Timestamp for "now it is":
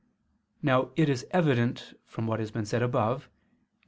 0.63-1.27